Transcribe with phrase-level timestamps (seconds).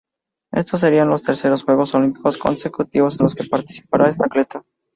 [0.51, 4.63] Estos serían los terceros Juegos Olímpicos consecutivos en los que participara esta atleta